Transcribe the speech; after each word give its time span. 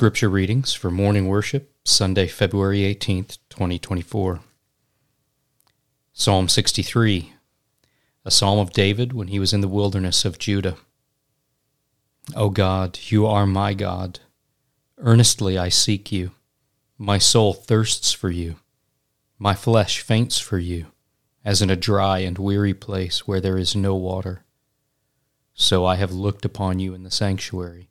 Scripture 0.00 0.30
readings 0.30 0.72
for 0.72 0.90
morning 0.90 1.28
worship, 1.28 1.74
Sunday, 1.84 2.26
February 2.26 2.78
18th, 2.78 3.36
2024. 3.50 4.40
Psalm 6.14 6.48
63, 6.48 7.34
a 8.24 8.30
psalm 8.30 8.58
of 8.58 8.72
David 8.72 9.12
when 9.12 9.28
he 9.28 9.38
was 9.38 9.52
in 9.52 9.60
the 9.60 9.68
wilderness 9.68 10.24
of 10.24 10.38
Judah. 10.38 10.78
O 12.34 12.48
God, 12.48 12.98
you 13.08 13.26
are 13.26 13.44
my 13.44 13.74
God. 13.74 14.20
Earnestly 14.96 15.58
I 15.58 15.68
seek 15.68 16.10
you. 16.10 16.30
My 16.96 17.18
soul 17.18 17.52
thirsts 17.52 18.10
for 18.10 18.30
you. 18.30 18.56
My 19.38 19.52
flesh 19.52 20.00
faints 20.00 20.38
for 20.38 20.58
you, 20.58 20.86
as 21.44 21.60
in 21.60 21.68
a 21.68 21.76
dry 21.76 22.20
and 22.20 22.38
weary 22.38 22.72
place 22.72 23.28
where 23.28 23.42
there 23.42 23.58
is 23.58 23.76
no 23.76 23.94
water. 23.94 24.46
So 25.52 25.84
I 25.84 25.96
have 25.96 26.10
looked 26.10 26.46
upon 26.46 26.78
you 26.78 26.94
in 26.94 27.02
the 27.02 27.10
sanctuary 27.10 27.90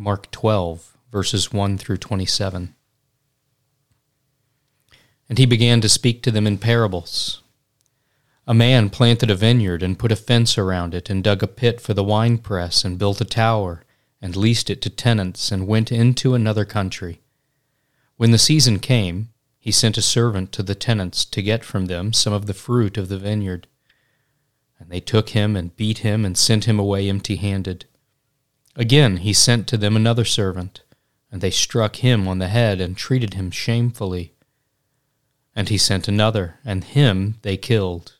Mark 0.00 0.30
12, 0.30 0.96
verses 1.12 1.52
1 1.52 1.76
through 1.76 1.98
27. 1.98 2.74
And 5.28 5.36
he 5.36 5.44
began 5.44 5.82
to 5.82 5.90
speak 5.90 6.22
to 6.22 6.30
them 6.30 6.46
in 6.46 6.56
parables. 6.56 7.42
A 8.46 8.54
man 8.54 8.88
planted 8.88 9.30
a 9.30 9.34
vineyard 9.34 9.82
and 9.82 9.98
put 9.98 10.10
a 10.10 10.16
fence 10.16 10.56
around 10.56 10.94
it, 10.94 11.10
and 11.10 11.22
dug 11.22 11.42
a 11.42 11.46
pit 11.46 11.82
for 11.82 11.92
the 11.92 12.02
winepress, 12.02 12.82
and 12.82 12.98
built 12.98 13.20
a 13.20 13.26
tower, 13.26 13.84
and 14.22 14.36
leased 14.36 14.70
it 14.70 14.80
to 14.80 14.88
tenants, 14.88 15.52
and 15.52 15.68
went 15.68 15.92
into 15.92 16.32
another 16.32 16.64
country. 16.64 17.20
When 18.16 18.30
the 18.30 18.38
season 18.38 18.78
came, 18.78 19.28
he 19.58 19.70
sent 19.70 19.98
a 19.98 20.02
servant 20.02 20.50
to 20.52 20.62
the 20.62 20.74
tenants 20.74 21.26
to 21.26 21.42
get 21.42 21.62
from 21.62 21.86
them 21.86 22.14
some 22.14 22.32
of 22.32 22.46
the 22.46 22.54
fruit 22.54 22.96
of 22.96 23.10
the 23.10 23.18
vineyard. 23.18 23.66
And 24.78 24.88
they 24.88 25.00
took 25.00 25.30
him 25.30 25.56
and 25.56 25.76
beat 25.76 25.98
him 25.98 26.24
and 26.24 26.38
sent 26.38 26.64
him 26.64 26.78
away 26.78 27.06
empty 27.06 27.36
handed. 27.36 27.84
Again 28.76 29.18
he 29.18 29.32
sent 29.32 29.66
to 29.68 29.76
them 29.76 29.96
another 29.96 30.24
servant, 30.24 30.82
and 31.30 31.40
they 31.40 31.50
struck 31.50 31.96
him 31.96 32.28
on 32.28 32.38
the 32.38 32.48
head 32.48 32.80
and 32.80 32.96
treated 32.96 33.34
him 33.34 33.50
shamefully. 33.50 34.34
And 35.54 35.68
he 35.68 35.78
sent 35.78 36.08
another, 36.08 36.58
and 36.64 36.84
him 36.84 37.36
they 37.42 37.56
killed. 37.56 38.16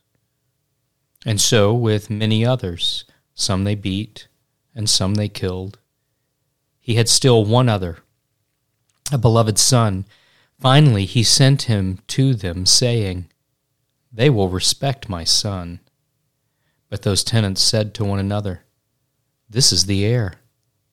And 1.24 1.40
so 1.40 1.72
with 1.72 2.10
many 2.10 2.44
others, 2.44 3.04
some 3.34 3.64
they 3.64 3.74
beat, 3.74 4.28
and 4.74 4.88
some 4.88 5.14
they 5.14 5.28
killed. 5.28 5.78
He 6.80 6.94
had 6.94 7.08
still 7.08 7.44
one 7.44 7.68
other, 7.68 7.98
a 9.12 9.18
beloved 9.18 9.58
son. 9.58 10.06
Finally 10.58 11.04
he 11.04 11.22
sent 11.22 11.62
him 11.62 12.00
to 12.08 12.34
them, 12.34 12.66
saying, 12.66 13.28
They 14.12 14.30
will 14.30 14.48
respect 14.48 15.08
my 15.08 15.24
son. 15.24 15.80
But 16.88 17.02
those 17.02 17.22
tenants 17.22 17.62
said 17.62 17.94
to 17.94 18.04
one 18.04 18.18
another, 18.18 18.64
This 19.48 19.72
is 19.72 19.86
the 19.86 20.04
heir. 20.04 20.39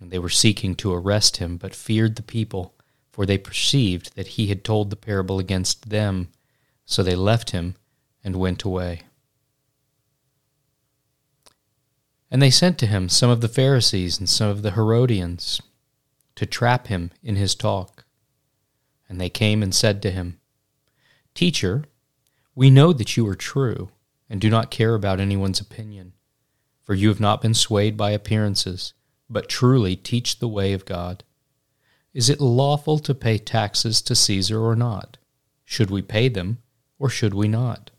And 0.00 0.10
they 0.10 0.18
were 0.18 0.30
seeking 0.30 0.74
to 0.76 0.94
arrest 0.94 1.36
him, 1.36 1.58
but 1.58 1.74
feared 1.74 2.16
the 2.16 2.22
people, 2.22 2.74
for 3.12 3.26
they 3.26 3.36
perceived 3.36 4.16
that 4.16 4.28
he 4.28 4.46
had 4.46 4.64
told 4.64 4.88
the 4.88 4.96
parable 4.96 5.38
against 5.38 5.90
them. 5.90 6.28
So 6.86 7.02
they 7.02 7.14
left 7.14 7.50
him 7.50 7.76
and 8.24 8.36
went 8.36 8.62
away. 8.62 9.02
And 12.30 12.40
they 12.40 12.50
sent 12.50 12.78
to 12.78 12.86
him 12.86 13.08
some 13.08 13.28
of 13.28 13.40
the 13.42 13.48
Pharisees 13.48 14.18
and 14.18 14.28
some 14.28 14.48
of 14.48 14.62
the 14.62 14.70
Herodians 14.72 15.60
to 16.36 16.46
trap 16.46 16.86
him 16.86 17.10
in 17.22 17.36
his 17.36 17.54
talk. 17.54 18.04
And 19.08 19.20
they 19.20 19.28
came 19.28 19.62
and 19.62 19.74
said 19.74 20.00
to 20.02 20.10
him, 20.10 20.38
Teacher, 21.34 21.84
we 22.54 22.70
know 22.70 22.92
that 22.92 23.16
you 23.16 23.26
are 23.28 23.34
true 23.34 23.90
and 24.28 24.40
do 24.40 24.48
not 24.48 24.70
care 24.70 24.94
about 24.94 25.20
anyone's 25.20 25.60
opinion, 25.60 26.12
for 26.82 26.94
you 26.94 27.08
have 27.08 27.20
not 27.20 27.42
been 27.42 27.54
swayed 27.54 27.96
by 27.96 28.12
appearances 28.12 28.94
but 29.30 29.48
truly 29.48 29.94
teach 29.94 30.38
the 30.38 30.48
way 30.48 30.72
of 30.72 30.84
God. 30.84 31.22
Is 32.12 32.28
it 32.28 32.40
lawful 32.40 32.98
to 32.98 33.14
pay 33.14 33.38
taxes 33.38 34.02
to 34.02 34.16
Caesar 34.16 34.60
or 34.60 34.74
not? 34.74 35.16
Should 35.64 35.90
we 35.90 36.02
pay 36.02 36.28
them, 36.28 36.58
or 36.98 37.08
should 37.08 37.32
we 37.32 37.46
not? 37.46 37.92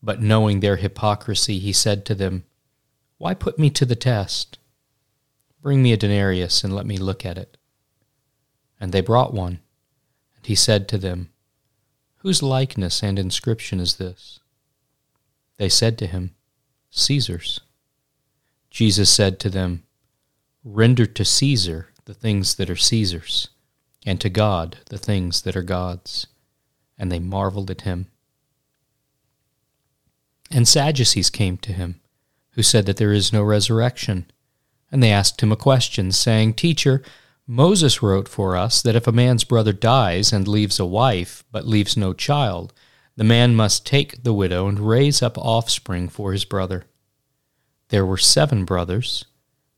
But 0.00 0.22
knowing 0.22 0.60
their 0.60 0.76
hypocrisy, 0.76 1.58
he 1.58 1.72
said 1.72 2.04
to 2.06 2.14
them, 2.14 2.44
Why 3.18 3.34
put 3.34 3.58
me 3.58 3.70
to 3.70 3.84
the 3.84 3.96
test? 3.96 4.58
Bring 5.60 5.82
me 5.82 5.92
a 5.92 5.96
denarius 5.96 6.62
and 6.62 6.74
let 6.74 6.86
me 6.86 6.96
look 6.96 7.26
at 7.26 7.38
it. 7.38 7.56
And 8.78 8.92
they 8.92 9.00
brought 9.00 9.34
one. 9.34 9.60
And 10.36 10.46
he 10.46 10.54
said 10.54 10.88
to 10.88 10.98
them, 10.98 11.30
Whose 12.18 12.42
likeness 12.42 13.02
and 13.02 13.18
inscription 13.18 13.80
is 13.80 13.96
this? 13.96 14.38
They 15.56 15.68
said 15.68 15.98
to 15.98 16.06
him, 16.06 16.34
Caesar's. 16.90 17.60
Jesus 18.70 19.10
said 19.10 19.40
to 19.40 19.50
them, 19.50 19.84
Render 20.64 21.04
to 21.04 21.24
Caesar 21.26 21.90
the 22.06 22.14
things 22.14 22.54
that 22.54 22.70
are 22.70 22.76
Caesar's, 22.76 23.48
and 24.06 24.20
to 24.20 24.30
God 24.30 24.78
the 24.86 24.98
things 24.98 25.42
that 25.42 25.56
are 25.56 25.62
God's. 25.62 26.26
And 26.98 27.12
they 27.12 27.18
marveled 27.18 27.70
at 27.70 27.82
him. 27.82 28.06
And 30.50 30.68
Sadducees 30.68 31.30
came 31.30 31.56
to 31.58 31.72
him, 31.72 32.00
who 32.52 32.62
said 32.62 32.86
that 32.86 32.96
there 32.96 33.12
is 33.12 33.32
no 33.32 33.42
resurrection. 33.42 34.30
And 34.92 35.02
they 35.02 35.10
asked 35.10 35.42
him 35.42 35.52
a 35.52 35.56
question, 35.56 36.12
saying, 36.12 36.54
Teacher, 36.54 37.02
Moses 37.46 38.02
wrote 38.02 38.28
for 38.28 38.56
us 38.56 38.80
that 38.82 38.96
if 38.96 39.06
a 39.06 39.12
man's 39.12 39.44
brother 39.44 39.72
dies 39.72 40.32
and 40.32 40.46
leaves 40.46 40.78
a 40.78 40.86
wife, 40.86 41.44
but 41.50 41.66
leaves 41.66 41.96
no 41.96 42.12
child, 42.12 42.72
the 43.16 43.24
man 43.24 43.54
must 43.54 43.86
take 43.86 44.22
the 44.22 44.32
widow 44.32 44.66
and 44.68 44.80
raise 44.80 45.20
up 45.20 45.36
offspring 45.36 46.08
for 46.08 46.32
his 46.32 46.44
brother. 46.44 46.84
There 47.88 48.06
were 48.06 48.16
seven 48.16 48.64
brothers. 48.64 49.24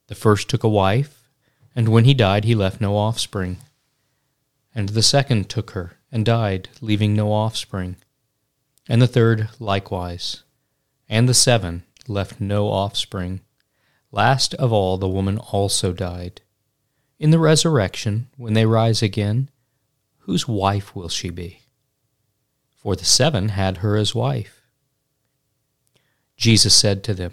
The 0.09 0.15
first 0.15 0.49
took 0.49 0.63
a 0.63 0.69
wife, 0.69 1.29
and 1.75 1.89
when 1.89 2.05
he 2.05 2.15
died, 2.15 2.45
he 2.45 2.55
left 2.55 2.81
no 2.81 2.97
offspring. 2.97 3.59
And 4.75 4.91
the 4.91 5.03
second 5.03 5.49
took 5.49 5.73
her, 5.73 5.99
and 6.13 6.25
died, 6.25 6.69
leaving 6.81 7.15
no 7.15 7.33
offspring. 7.33 7.97
And 8.89 9.03
the 9.03 9.07
third 9.07 9.49
likewise. 9.59 10.43
And 11.09 11.29
the 11.29 11.35
seven 11.35 11.83
left 12.09 12.41
no 12.41 12.69
offspring. 12.69 13.41
Last 14.13 14.55
of 14.55 14.73
all, 14.73 14.97
the 14.97 15.09
woman 15.09 15.39
also 15.39 15.93
died. 15.93 16.41
In 17.19 17.31
the 17.31 17.39
resurrection, 17.39 18.29
when 18.37 18.55
they 18.55 18.67
rise 18.67 19.03
again, 19.03 19.51
whose 20.21 20.47
wife 20.47 20.95
will 20.95 21.09
she 21.09 21.31
be? 21.31 21.61
For 22.77 22.95
the 22.95 23.05
seven 23.05 23.51
had 23.51 23.79
her 23.79 23.97
as 23.97 24.15
wife. 24.15 24.63
Jesus 26.37 26.75
said 26.77 27.03
to 27.05 27.15
them, 27.15 27.33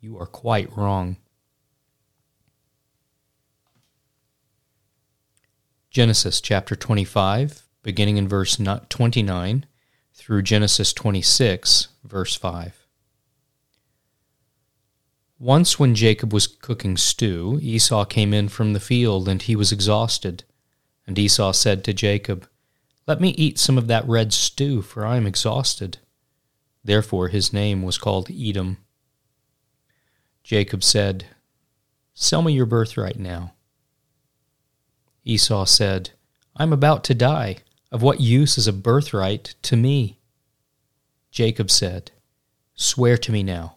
You 0.00 0.16
are 0.18 0.26
quite 0.26 0.74
wrong. 0.76 1.16
Genesis 5.90 6.40
chapter 6.40 6.76
25, 6.76 7.64
beginning 7.82 8.16
in 8.16 8.28
verse 8.28 8.56
29 8.56 9.66
through 10.14 10.42
Genesis 10.42 10.92
26, 10.92 11.88
verse 12.04 12.36
5. 12.36 12.86
Once, 15.40 15.78
when 15.78 15.94
Jacob 15.94 16.32
was 16.32 16.46
cooking 16.46 16.96
stew, 16.96 17.58
Esau 17.60 18.04
came 18.04 18.32
in 18.32 18.48
from 18.48 18.74
the 18.74 18.80
field, 18.80 19.28
and 19.28 19.42
he 19.42 19.56
was 19.56 19.72
exhausted. 19.72 20.44
And 21.06 21.18
Esau 21.18 21.52
said 21.52 21.82
to 21.84 21.92
Jacob, 21.92 22.48
Let 23.06 23.20
me 23.20 23.30
eat 23.30 23.58
some 23.58 23.78
of 23.78 23.88
that 23.88 24.06
red 24.06 24.32
stew, 24.32 24.82
for 24.82 25.04
I 25.04 25.16
am 25.16 25.26
exhausted. 25.26 25.98
Therefore 26.84 27.28
his 27.28 27.52
name 27.52 27.82
was 27.82 27.98
called 27.98 28.30
Edom. 28.30 28.78
Jacob 30.48 30.82
said, 30.82 31.26
Sell 32.14 32.40
me 32.40 32.54
your 32.54 32.64
birthright 32.64 33.18
now. 33.18 33.52
Esau 35.22 35.66
said, 35.66 36.12
I 36.56 36.62
am 36.62 36.72
about 36.72 37.04
to 37.04 37.14
die. 37.14 37.58
Of 37.92 38.00
what 38.00 38.22
use 38.22 38.56
is 38.56 38.66
a 38.66 38.72
birthright 38.72 39.56
to 39.60 39.76
me? 39.76 40.20
Jacob 41.30 41.70
said, 41.70 42.12
Swear 42.74 43.18
to 43.18 43.30
me 43.30 43.42
now. 43.42 43.76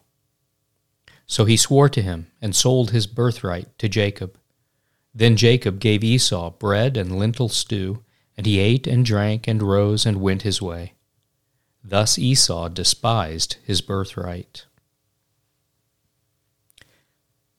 So 1.26 1.44
he 1.44 1.58
swore 1.58 1.90
to 1.90 2.00
him 2.00 2.28
and 2.40 2.56
sold 2.56 2.90
his 2.90 3.06
birthright 3.06 3.78
to 3.78 3.86
Jacob. 3.86 4.38
Then 5.14 5.36
Jacob 5.36 5.78
gave 5.78 6.02
Esau 6.02 6.52
bread 6.52 6.96
and 6.96 7.18
lentil 7.18 7.50
stew, 7.50 8.02
and 8.34 8.46
he 8.46 8.58
ate 8.58 8.86
and 8.86 9.04
drank 9.04 9.46
and 9.46 9.62
rose 9.62 10.06
and 10.06 10.22
went 10.22 10.40
his 10.40 10.62
way. 10.62 10.94
Thus 11.84 12.18
Esau 12.18 12.68
despised 12.68 13.56
his 13.62 13.82
birthright. 13.82 14.64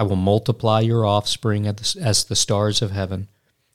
I 0.00 0.02
will 0.02 0.16
multiply 0.16 0.80
your 0.80 1.04
offspring 1.04 1.66
as 1.66 2.24
the 2.24 2.34
stars 2.34 2.80
of 2.80 2.90
heaven, 2.90 3.28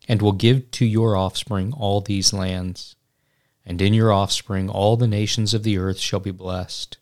and 0.08 0.24
will 0.24 0.32
give 0.32 0.72
to 0.72 0.84
your 0.84 1.16
offspring 1.16 1.72
all 1.72 2.02
these 2.02 2.34
lands. 2.34 2.96
And 3.64 3.80
in 3.80 3.94
your 3.94 4.12
offspring 4.12 4.68
all 4.68 4.98
the 4.98 5.06
nations 5.06 5.54
of 5.54 5.62
the 5.62 5.78
earth 5.78 6.00
shall 6.00 6.20
be 6.20 6.32
blessed, 6.32 6.98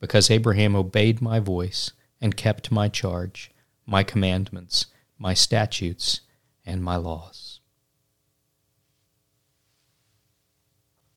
because 0.00 0.28
Abraham 0.28 0.74
obeyed 0.74 1.22
my 1.22 1.38
voice 1.38 1.92
and 2.20 2.36
kept 2.36 2.72
my 2.72 2.88
charge, 2.88 3.52
my 3.86 4.02
commandments, 4.02 4.86
my 5.20 5.34
statutes, 5.34 6.22
and 6.66 6.82
my 6.82 6.96
laws. 6.96 7.60